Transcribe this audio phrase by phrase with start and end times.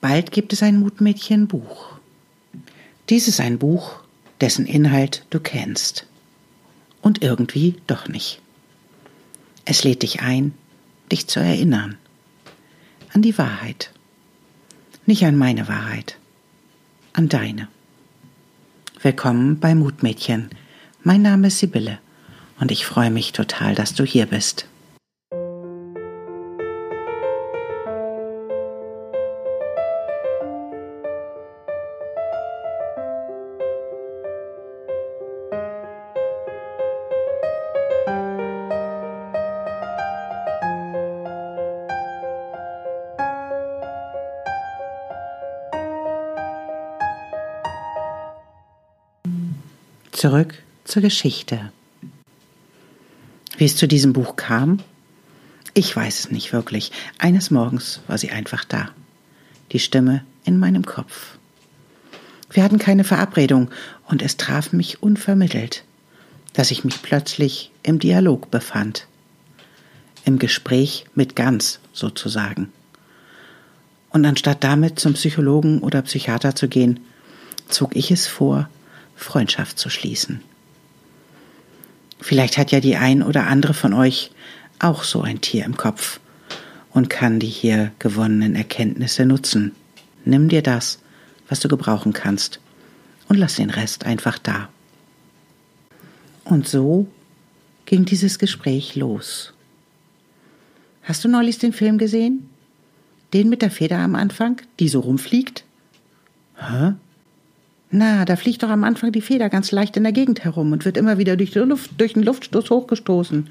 [0.00, 1.98] Bald gibt es ein Mutmädchen-Buch.
[3.10, 4.00] Dies ist ein Buch,
[4.40, 6.06] dessen Inhalt du kennst.
[7.02, 8.40] Und irgendwie doch nicht.
[9.66, 10.54] Es lädt dich ein,
[11.12, 11.96] dich zu erinnern.
[13.12, 13.92] An die Wahrheit.
[15.04, 16.16] Nicht an meine Wahrheit,
[17.12, 17.68] an deine.
[19.02, 20.50] Willkommen bei Mutmädchen.
[21.02, 21.98] Mein Name ist Sibylle
[22.58, 24.66] und ich freue mich total, dass du hier bist.
[50.20, 50.52] Zurück
[50.84, 51.72] zur Geschichte.
[53.56, 54.80] Wie es zu diesem Buch kam?
[55.72, 56.92] Ich weiß es nicht wirklich.
[57.16, 58.90] Eines Morgens war sie einfach da.
[59.72, 61.38] Die Stimme in meinem Kopf.
[62.50, 63.70] Wir hatten keine Verabredung
[64.08, 65.84] und es traf mich unvermittelt,
[66.52, 69.06] dass ich mich plötzlich im Dialog befand.
[70.26, 72.70] Im Gespräch mit ganz sozusagen.
[74.10, 77.00] Und anstatt damit zum Psychologen oder Psychiater zu gehen,
[77.70, 78.68] zog ich es vor,
[79.20, 80.40] Freundschaft zu schließen.
[82.20, 84.30] Vielleicht hat ja die ein oder andere von euch
[84.78, 86.20] auch so ein Tier im Kopf
[86.92, 89.72] und kann die hier gewonnenen Erkenntnisse nutzen.
[90.24, 90.98] Nimm dir das,
[91.48, 92.60] was du gebrauchen kannst,
[93.28, 94.68] und lass den Rest einfach da.
[96.44, 97.06] Und so
[97.86, 99.52] ging dieses Gespräch los.
[101.04, 102.48] Hast du neulich den Film gesehen?
[103.32, 105.64] Den mit der Feder am Anfang, die so rumfliegt?
[106.56, 106.94] Hä?
[107.90, 110.84] Na, da fliegt doch am Anfang die Feder ganz leicht in der Gegend herum und
[110.84, 113.48] wird immer wieder durch, Luft, durch den Luftstoß hochgestoßen,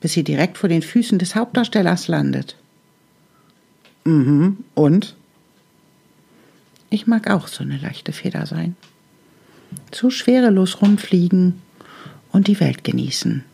[0.00, 2.56] bis sie direkt vor den Füßen des Hauptdarstellers landet.
[4.04, 5.16] Mhm, und?
[6.88, 8.76] Ich mag auch so eine leichte Feder sein.
[9.92, 11.60] So schwerelos rumfliegen
[12.32, 13.44] und die Welt genießen.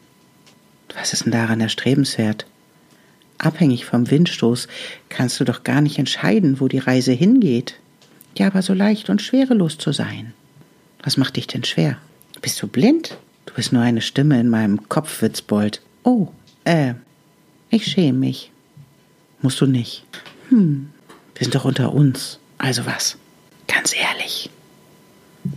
[0.94, 2.46] Was ist denn daran erstrebenswert?
[3.38, 4.68] Abhängig vom Windstoß
[5.08, 7.79] kannst du doch gar nicht entscheiden, wo die Reise hingeht.
[8.36, 10.32] Ja, aber so leicht und schwerelos zu sein.
[11.02, 11.98] Was macht dich denn schwer?
[12.42, 13.16] Bist du blind?
[13.46, 15.80] Du bist nur eine Stimme in meinem Kopf, Witzbold.
[16.04, 16.28] Oh,
[16.64, 16.94] äh,
[17.70, 18.50] ich schäme mich.
[19.42, 20.04] Musst du nicht.
[20.48, 20.90] Hm,
[21.34, 22.38] wir sind doch unter uns.
[22.58, 23.16] Also was?
[23.66, 24.50] Ganz ehrlich.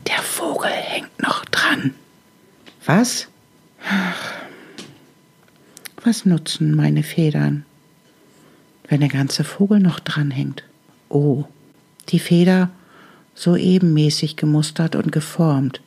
[0.08, 1.94] Der Vogel hängt noch dran.
[2.86, 3.28] Was?
[3.86, 4.34] Ach,
[6.04, 7.66] was nutzen meine Federn,
[8.88, 10.64] wenn der ganze Vogel noch dran hängt?
[11.10, 11.46] Oh,
[12.09, 12.69] die Feder
[13.36, 15.81] so ebenmäßig gemustert und geformt,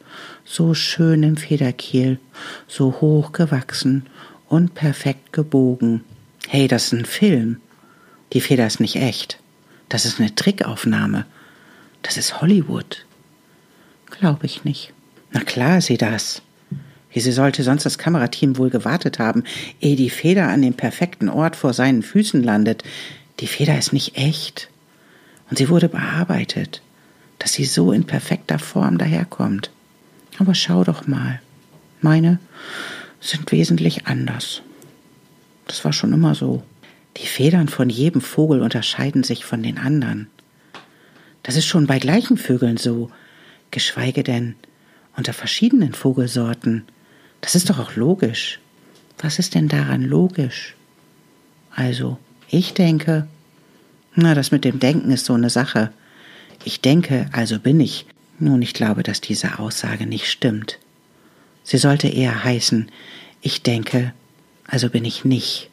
[0.44, 2.18] so schön im Federkiel,
[2.66, 4.06] so hoch gewachsen
[4.48, 6.04] und perfekt gebogen.
[6.48, 7.60] Hey, das ist ein Film.
[8.32, 9.38] Die Feder ist nicht echt.
[9.88, 11.26] Das ist eine Trickaufnahme.
[12.02, 13.04] Das ist Hollywood.
[14.06, 14.92] Glaube ich nicht.
[15.32, 16.42] Na klar ist sie das.
[17.12, 19.44] Wie sie sollte sonst das Kamerateam wohl gewartet haben,
[19.80, 22.82] ehe die Feder an dem perfekten Ort vor seinen Füßen landet.
[23.40, 24.68] Die Feder ist nicht echt.
[25.48, 26.82] Und sie wurde bearbeitet,
[27.38, 29.70] dass sie so in perfekter Form daherkommt.
[30.38, 31.40] Aber schau doch mal.
[32.00, 32.38] Meine
[33.20, 34.62] sind wesentlich anders.
[35.66, 36.62] Das war schon immer so.
[37.16, 40.28] Die Federn von jedem Vogel unterscheiden sich von den anderen.
[41.42, 43.10] Das ist schon bei gleichen Vögeln so,
[43.70, 44.54] geschweige denn
[45.16, 46.84] unter verschiedenen Vogelsorten.
[47.40, 48.60] Das ist doch auch logisch.
[49.18, 50.74] Was ist denn daran logisch?
[51.70, 52.18] Also,
[52.48, 53.26] ich denke,
[54.16, 55.92] na, das mit dem Denken ist so eine Sache.
[56.64, 58.06] Ich denke, also bin ich.
[58.38, 60.78] Nun, ich glaube, dass diese Aussage nicht stimmt.
[61.62, 62.90] Sie sollte eher heißen,
[63.42, 64.12] ich denke,
[64.66, 65.70] also bin ich nicht.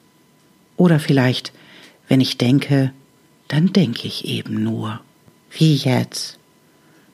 [0.76, 1.54] Oder vielleicht,
[2.08, 2.92] wenn ich denke,
[3.48, 5.00] dann denke ich eben nur.
[5.50, 6.38] Wie jetzt?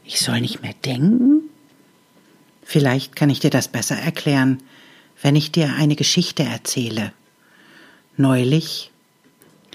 [0.06, 1.42] Ich soll nicht mehr denken?
[2.64, 4.64] Vielleicht kann ich dir das besser erklären,
[5.22, 7.14] wenn ich dir eine Geschichte erzähle.
[8.18, 8.89] Neulich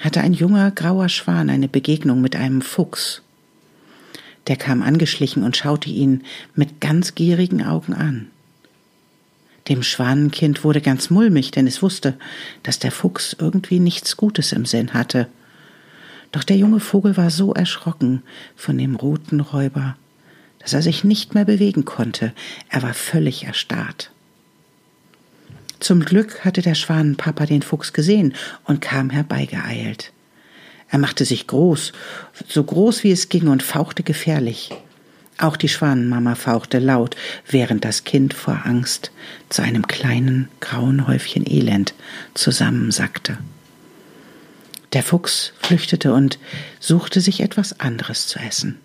[0.00, 3.22] hatte ein junger grauer Schwan eine Begegnung mit einem Fuchs.
[4.46, 6.23] Der kam angeschlichen und schaute ihn
[6.55, 8.29] mit ganz gierigen Augen an.
[9.69, 12.19] Dem Schwanenkind wurde ganz mulmig, denn es wusste,
[12.62, 15.26] dass der Fuchs irgendwie nichts Gutes im Sinn hatte.
[16.32, 18.23] Doch der junge Vogel war so erschrocken
[18.56, 19.96] von dem roten Räuber,
[20.58, 22.32] dass er sich nicht mehr bewegen konnte,
[22.69, 24.11] er war völlig erstarrt.
[25.84, 28.32] Zum Glück hatte der Schwanenpapa den Fuchs gesehen
[28.64, 30.14] und kam herbeigeeilt.
[30.88, 31.92] Er machte sich groß,
[32.48, 34.70] so groß wie es ging und fauchte gefährlich.
[35.36, 37.16] Auch die Schwanenmama fauchte laut,
[37.46, 39.12] während das Kind vor Angst
[39.50, 41.92] zu einem kleinen grauen Häufchen Elend
[42.32, 43.36] zusammensackte.
[44.94, 46.38] Der Fuchs flüchtete und
[46.81, 48.78] suchte sich etwas anderes zu essen.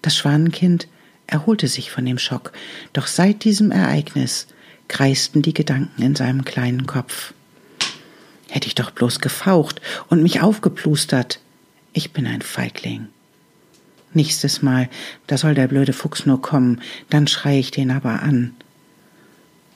[0.00, 0.88] Das Schwanenkind
[1.26, 2.52] erholte sich von dem Schock,
[2.94, 4.46] doch seit diesem Ereignis
[4.88, 7.34] kreisten die Gedanken in seinem kleinen Kopf.
[8.48, 11.40] Hätte ich doch bloß gefaucht und mich aufgeplustert.
[11.92, 13.08] Ich bin ein Feigling.
[14.14, 14.90] Nächstes Mal,
[15.26, 18.54] da soll der blöde Fuchs nur kommen, dann schrei ich den aber an.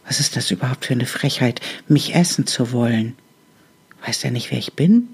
[0.06, 3.16] Was ist das überhaupt für eine Frechheit, mich essen zu wollen?
[4.04, 5.08] Weiß er nicht, wer ich bin?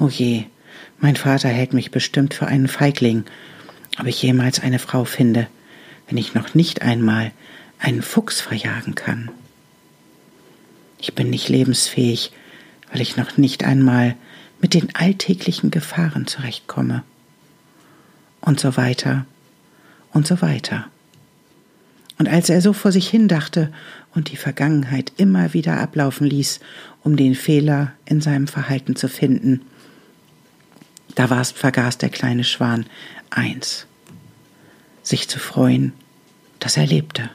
[0.00, 0.44] Oh je,
[0.98, 3.24] mein Vater hält mich bestimmt für einen Feigling,
[4.00, 5.46] ob ich jemals eine Frau finde,
[6.08, 7.32] wenn ich noch nicht einmal
[7.78, 9.30] einen Fuchs verjagen kann.
[10.98, 12.32] Ich bin nicht lebensfähig,
[12.90, 14.16] weil ich noch nicht einmal
[14.60, 17.02] mit den alltäglichen Gefahren zurechtkomme.
[18.40, 19.26] Und so weiter
[20.12, 20.86] und so weiter.
[22.18, 23.72] Und als er so vor sich hin dachte
[24.14, 26.60] und die Vergangenheit immer wieder ablaufen ließ,
[27.02, 29.62] um den Fehler in seinem Verhalten zu finden,
[31.14, 32.86] da war's vergaß der kleine Schwan
[33.30, 33.86] eins,
[35.02, 35.92] sich zu freuen,
[36.60, 37.30] dass er lebte.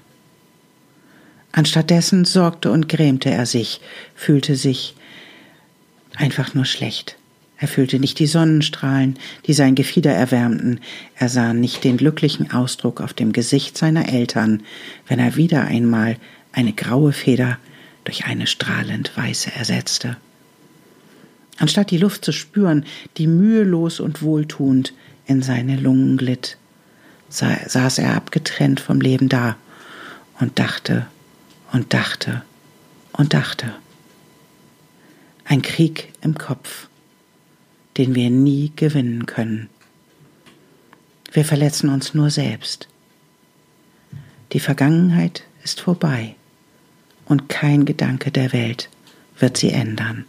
[1.52, 3.82] Anstattdessen sorgte und grämte er sich,
[4.16, 4.96] fühlte sich
[6.16, 7.16] einfach nur schlecht.
[7.58, 10.80] Er fühlte nicht die Sonnenstrahlen, die sein Gefieder erwärmten,
[11.16, 14.64] er sah nicht den glücklichen Ausdruck auf dem Gesicht seiner Eltern,
[15.08, 16.16] wenn er wieder einmal
[16.54, 17.58] eine graue Feder
[18.06, 20.16] durch eine strahlend weiße ersetzte.
[21.58, 22.86] Anstatt die Luft zu spüren,
[23.18, 24.94] die mühelos und wohltuend
[25.26, 26.58] in seine Lungen glitt,
[27.30, 29.58] saß er abgetrennt vom Leben da
[30.40, 31.08] und dachte
[31.72, 32.44] und dachte
[33.14, 33.74] und dachte.
[35.46, 36.88] Ein Krieg im Kopf,
[37.98, 39.70] den wir nie gewinnen können.
[41.32, 42.88] Wir verletzen uns nur selbst.
[44.54, 46.36] Die Vergangenheit ist vorbei
[47.26, 48.90] und kein Gedanke der Welt
[49.38, 50.26] wird sie ändern.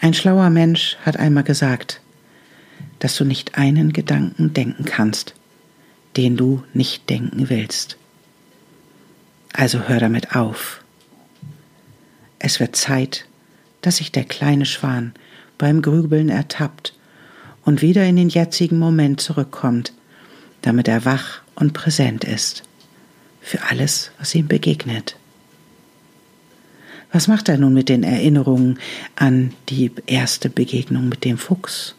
[0.00, 2.00] Ein schlauer Mensch hat einmal gesagt,
[3.00, 5.34] dass du nicht einen Gedanken denken kannst,
[6.16, 7.96] den du nicht denken willst.
[9.52, 10.82] Also hör damit auf.
[12.38, 13.26] Es wird Zeit,
[13.82, 15.12] dass sich der kleine Schwan
[15.58, 16.94] beim Grübeln ertappt
[17.64, 19.92] und wieder in den jetzigen Moment zurückkommt,
[20.62, 22.62] damit er wach und präsent ist
[23.40, 25.16] für alles, was ihm begegnet.
[27.12, 28.78] Was macht er nun mit den Erinnerungen
[29.16, 31.94] an die erste Begegnung mit dem Fuchs?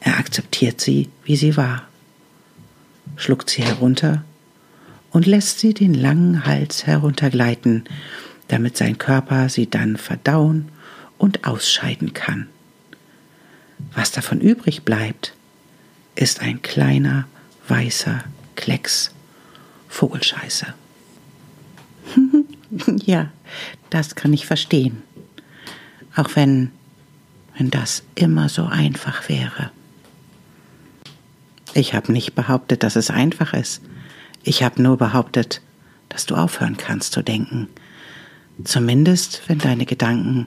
[0.00, 1.88] Er akzeptiert sie, wie sie war,
[3.16, 4.24] schluckt sie herunter
[5.14, 7.84] und lässt sie den langen Hals heruntergleiten,
[8.48, 10.70] damit sein Körper sie dann verdauen
[11.18, 12.48] und ausscheiden kann.
[13.94, 15.32] Was davon übrig bleibt,
[16.16, 17.28] ist ein kleiner
[17.68, 18.24] weißer
[18.56, 19.12] Klecks
[19.88, 20.74] Vogelscheiße.
[23.06, 23.30] ja,
[23.90, 25.00] das kann ich verstehen.
[26.16, 26.72] Auch wenn,
[27.56, 29.70] wenn das immer so einfach wäre.
[31.72, 33.80] Ich habe nicht behauptet, dass es einfach ist.
[34.46, 35.62] Ich habe nur behauptet,
[36.10, 37.68] dass du aufhören kannst zu denken.
[38.62, 40.46] Zumindest, wenn deine Gedanken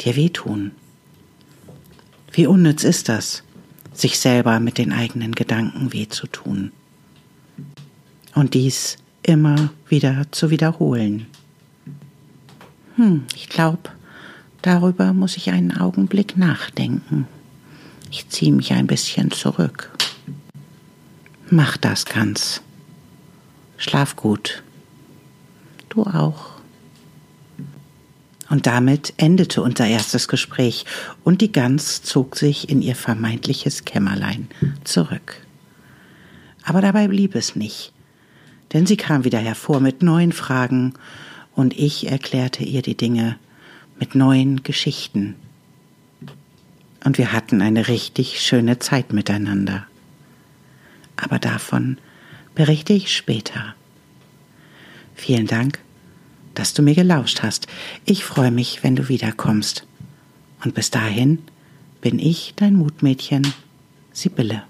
[0.00, 0.70] dir wehtun.
[2.32, 3.42] Wie unnütz ist das,
[3.92, 6.70] sich selber mit den eigenen Gedanken weh zu tun.
[8.34, 11.26] Und dies immer wieder zu wiederholen.
[12.94, 13.90] Hm, ich glaube,
[14.62, 17.26] darüber muss ich einen Augenblick nachdenken.
[18.10, 19.90] Ich ziehe mich ein bisschen zurück.
[21.50, 22.62] Mach das ganz.
[23.76, 24.62] Schlaf gut.
[25.88, 26.56] Du auch.
[28.48, 30.84] Und damit endete unser erstes Gespräch
[31.24, 34.48] und die Gans zog sich in ihr vermeintliches Kämmerlein
[34.84, 35.42] zurück.
[36.62, 37.92] Aber dabei blieb es nicht,
[38.72, 40.94] denn sie kam wieder hervor mit neuen Fragen
[41.54, 43.36] und ich erklärte ihr die Dinge
[43.98, 45.34] mit neuen Geschichten.
[47.04, 49.86] Und wir hatten eine richtig schöne Zeit miteinander.
[51.16, 51.98] Aber davon
[52.56, 53.76] berichte ich später.
[55.14, 55.78] Vielen Dank,
[56.54, 57.68] dass du mir gelauscht hast.
[58.04, 59.86] Ich freue mich, wenn du wiederkommst.
[60.64, 61.38] Und bis dahin
[62.00, 63.46] bin ich dein Mutmädchen,
[64.12, 64.64] Sibylle.